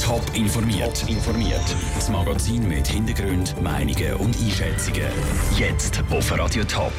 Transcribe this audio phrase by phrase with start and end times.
[0.00, 1.08] Top informiert.
[1.08, 1.62] informiert.
[1.94, 5.06] Das Magazin mit Hintergrund, Meinungen und Einschätzungen.
[5.56, 6.92] Jetzt auf Radio Top.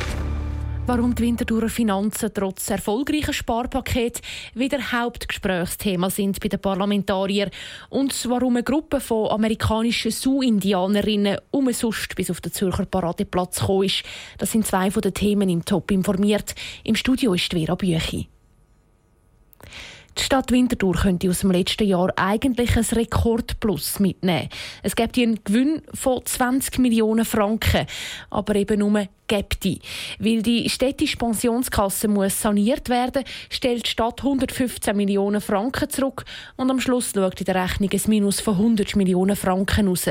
[0.86, 4.22] Warum die Winterthurer Finanzen trotz erfolgreicher Sparpaket
[4.54, 7.50] wieder Hauptgesprächsthema sind bei den Parlamentariern
[7.90, 14.04] und warum eine Gruppe von amerikanischen Sioux-Indianerinnen umsonst bis auf den Zürcher Paradeplatz gekommen ist.
[14.38, 16.56] Das sind zwei von den Themen im Top informiert.
[16.86, 18.30] Im Studio ist Vera Büchi.
[20.18, 24.50] Die Stadt Winterthur könnte aus dem letzten Jahr eigentlich ein Rekordplus mitnehmen.
[24.82, 27.86] Es gibt einen Gewinn von 20 Millionen Franken,
[28.32, 29.80] aber eben nur gibt die.
[30.18, 36.72] Weil die städtische Pensionskasse muss saniert werden, stellt die Stadt 115 Millionen Franken zurück und
[36.72, 40.06] am Schluss schaut in der Rechnung ein Minus von 100 Millionen Franken raus.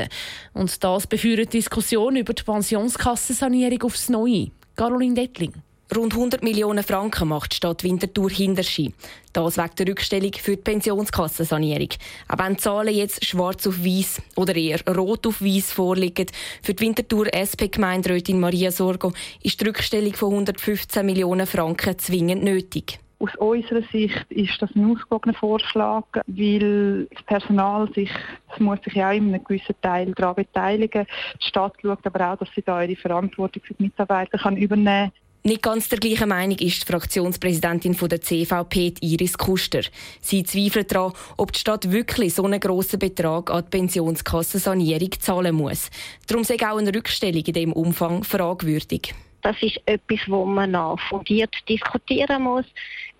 [0.53, 4.51] Und das beführt Diskussion über die Pensionskassensanierung aufs Neue.
[4.75, 5.53] Caroline Dettling.
[5.95, 8.93] Rund 100 Millionen Franken macht die Stadt Winterthur Hinterschi.
[9.31, 11.89] Das wegen der Rückstellung für die Pensionskassensanierung.
[12.27, 16.27] Auch wenn die Zahlen jetzt schwarz auf weiß oder eher rot auf weiß vorliegen,
[16.61, 22.99] für die Winterthur SP-Gemeinderätin Maria Sorgo ist die Rückstellung von 115 Millionen Franken zwingend nötig.
[23.19, 28.11] Aus unserer Sicht ist das ein ausgewogener Vorschlag, weil das Personal sich,
[28.49, 31.07] das muss sich ja auch in einem gewissen Teil daran beteiligen.
[31.41, 35.11] Die Stadt schaut aber auch, dass sie da ihre Verantwortung für die Mitarbeiter kann übernehmen
[35.11, 35.26] kann.
[35.47, 39.79] Nicht ganz der gleichen Meinung ist die Fraktionspräsidentin der CVP, Iris Kuster.
[40.19, 45.55] Sie zweifelt daran, ob die Stadt wirklich so einen grossen Betrag an die Pensionskassensanierung zahlen
[45.55, 45.89] muss.
[46.27, 49.15] Darum sei auch eine Rückstellung in diesem Umfang fragwürdig.
[49.47, 52.65] Das ist etwas, wo man noch fundiert diskutieren muss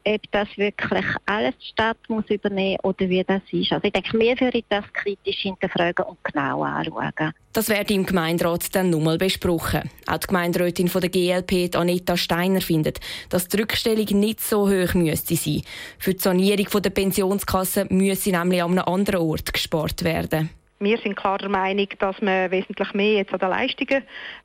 [0.08, 3.74] ob das wirklich alles die Stadt muss übernehmen oder wie das ist.
[3.74, 7.34] Also ich denke, wir würden das kritisch hinterfragen und genau anschauen.
[7.52, 9.90] Das wird im Gemeinderat dann nochmal besprochen.
[10.06, 14.94] Auch die Gemeinderätin von der GLP, Anita Steiner, findet, dass die Rückstellung nicht so hoch
[14.94, 15.64] müsste sein.
[16.00, 20.50] Für die Sanierung der Pensionskasse müsse nämlich an einem anderen Ort gespart werden.
[20.80, 24.04] Wir sind klar der Meinung, dass man wesentlich mehr jetzt an den Leistungen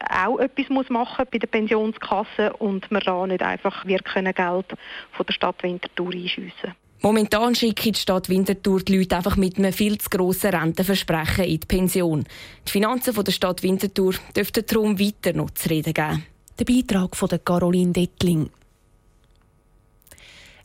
[0.09, 4.67] auch etwas muss machen bei der Pensionskasse und man da nicht einfach wir können Geld
[5.13, 6.75] von der Stadt Winterthur einschiessen.
[7.03, 11.59] Momentan schickt die Stadt Winterthur die Leute einfach mit einem viel zu grossen Rentenversprechen in
[11.59, 12.25] die Pension.
[12.67, 16.25] Die Finanzen der Stadt Winterthur dürften darum weiter noch zu reden geben.
[16.59, 18.51] Der Beitrag von Caroline Dettling.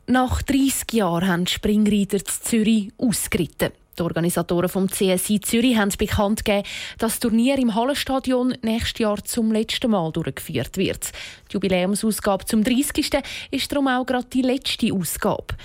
[0.05, 3.71] Nach 30 Jahren haben die Springreiter in Zürich ausgeritten.
[3.97, 6.67] Die Organisatoren vom CSI Zürich haben bekannt gegeben,
[6.99, 11.11] dass das Turnier im Hallenstadion nächstes Jahr zum letzten Mal durchgeführt wird.
[11.49, 13.11] Die Jubiläumsausgabe zum 30.
[13.51, 15.55] ist darum auch gerade die letzte Ausgabe.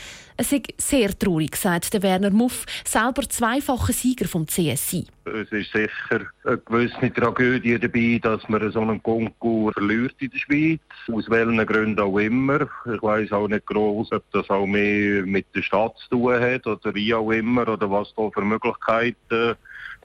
[0.42, 5.06] Es ist sehr traurig, sagt der Werner Muff, selber zweifacher Sieger vom CSI.
[5.24, 10.38] Es ist sicher eine gewisse Tragödie dabei, dass man so einen Konkurs verliert in der
[10.38, 10.80] Schweiz.
[11.12, 12.62] Aus welchen Gründen auch immer.
[12.92, 16.66] Ich weiß auch nicht groß, ob das auch mehr mit der Stadt zu tun hat
[16.66, 19.54] oder wie auch immer oder was da für Möglichkeiten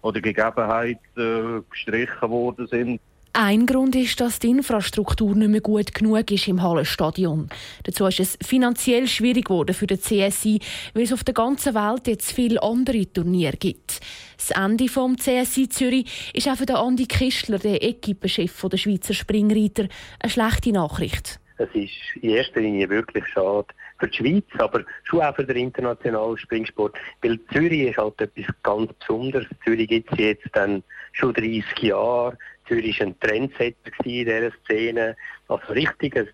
[0.04, 3.02] oder Gegebenheiten gestrichen worden sind.
[3.40, 7.50] Ein Grund ist, dass die Infrastruktur nicht mehr gut genug ist im Hallenstadion.
[7.84, 10.60] Dazu ist es finanziell schwierig geworden für den CSI,
[10.96, 14.00] weil es auf der ganzen Welt jetzt viele andere Turniere gibt.
[14.38, 19.88] Das Ende vom CSI Zürich ist auch für Andi Kistler, der Equipenchef der Schweizer Springreiter,
[20.20, 21.40] eine schlechte Nachricht.
[21.60, 23.68] Es ist in erster Linie wirklich schade
[24.00, 26.96] für die Schweiz, aber schon auch für den internationalen Springsport.
[27.22, 29.48] Weil Zürich ist halt etwas ganz Besonderes.
[29.64, 30.84] Zürich gibt es jetzt dann
[31.14, 32.38] schon 30 Jahre.
[32.68, 35.16] Zürich ein Trendsetter in dieser Szene.
[35.48, 36.28] Also richtig ein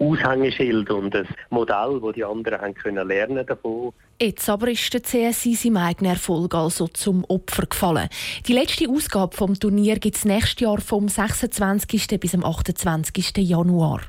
[0.00, 3.92] Aushängeschild und ein Modell, das die anderen haben können lernen davon.
[4.20, 8.08] Jetzt aber ist der CSI seinem eigenen Erfolg also zum Opfer gefallen.
[8.46, 12.18] Die letzte Ausgabe vom Turnier gibt es nächstes Jahr vom 26.
[12.18, 13.36] bis zum 28.
[13.38, 14.00] Januar.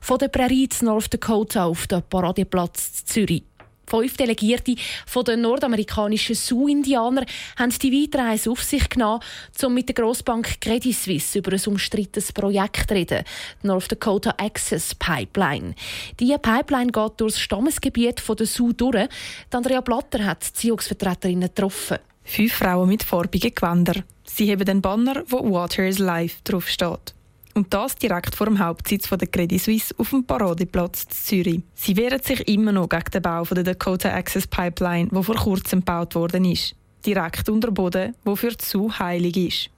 [0.00, 3.44] Von der Prärie North Dakota auf den Paradeplatz Zürich
[3.86, 4.74] Fünf Delegierte
[5.06, 9.20] von den nordamerikanischen Sioux-Indianern haben die Weitreise auf sich genommen,
[9.62, 13.24] um mit der Grossbank Credit Suisse über ein umstrittenes Projekt zu reden,
[13.62, 15.74] die North Dakota Access Pipeline.
[16.18, 19.08] Diese Pipeline geht durch das Stammesgebiet der Sioux durch.
[19.50, 21.98] Andrea Blatter hat die Ziehungsvertreterinnen getroffen.
[22.24, 24.04] Fünf Frauen mit farbigen Gewändern.
[24.24, 27.14] Sie haben den Banner, wo «Water is Life» draufsteht.
[27.54, 31.62] Und das direkt vor dem Hauptsitz der Credit Suisse auf dem Paradeplatz in Zürich.
[31.74, 35.80] Sie wehren sich immer noch gegen den Bau der Dakota Access Pipeline, die vor kurzem
[35.80, 36.74] gebaut worden ist.
[37.06, 39.70] Direkt unter Boden, wo für zu heilig ist.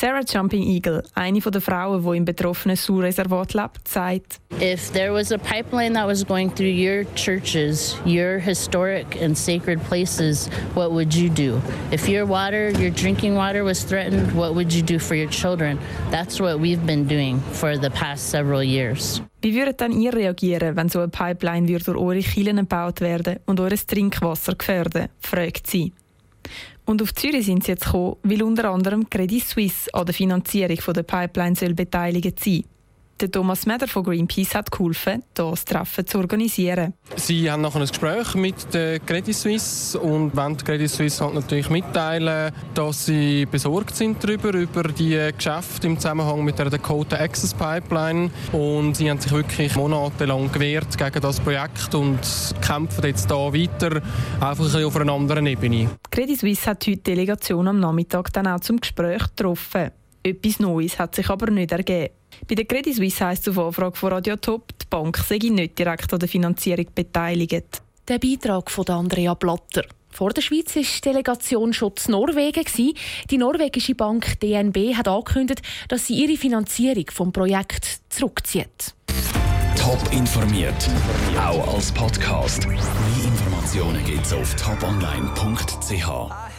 [0.00, 5.30] Sarah Jumping Eagle, eine der Frauen, die im betroffenen Surreservat lebt, sagt: If there was
[5.30, 11.14] a pipeline that was going through your churches, your historic and sacred places, what would
[11.14, 11.60] you do?
[11.92, 15.78] If your water, your drinking water was threatened, what would you do for your children?
[16.10, 19.20] That's what we've been doing for the past several years.
[19.42, 23.60] Wie würdet dann ihr reagieren, wenn so eine Pipeline durch eure Kielen gebaut werden und
[23.60, 25.08] eures Trinkwasser gefährden?
[25.20, 25.92] fragt sie.
[26.90, 30.76] Und auf Zürich sind sie jetzt gekommen, weil unter anderem Credit Suisse an der Finanzierung
[30.92, 32.64] der Pipeline soll beteiligt sein
[33.20, 36.94] der Thomas Meder von Greenpeace hat geholfen, das Treffen zu organisieren.
[37.16, 41.68] Sie haben nachher ein Gespräch mit der Credit Suisse und wollen Credit Suisse halt natürlich
[41.68, 47.52] mitteilen, dass sie besorgt sind darüber, über die Geschäfte im Zusammenhang mit der Dakota Access
[47.52, 48.30] Pipeline.
[48.52, 52.20] Und sie haben sich wirklich monatelang gewehrt gegen das Projekt und
[52.66, 54.02] kämpfen jetzt hier weiter,
[54.40, 55.90] einfach ein auf einer anderen Ebene.
[56.10, 59.90] Credit Suisse hat heute die Delegation am Nachmittag dann auch zum Gespräch getroffen.
[60.22, 62.12] Etwas Neues hat sich aber nicht ergeben.
[62.48, 65.78] Bei der Credit Suisse heisst es auf Anfrage von Radio Top, die Bank sei nicht
[65.78, 67.82] direkt an der Finanzierung beteiligt.
[68.08, 69.84] Der Beitrag von Andrea Blatter.
[70.10, 72.64] Vor der Schweiz war die Delegation schon in Norwegen.
[73.30, 78.94] Die norwegische Bank DNB hat angekündigt, dass sie ihre Finanzierung vom Projekt zurückzieht.
[79.76, 80.90] Top informiert,
[81.38, 82.66] auch als Podcast.
[82.66, 82.78] Mehr
[83.24, 86.49] Informationen gibt es auf toponline.ch.